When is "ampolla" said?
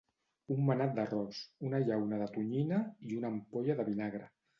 3.35-3.77